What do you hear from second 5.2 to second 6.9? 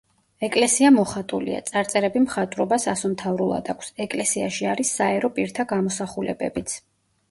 პირთა გამოსახულებებიც.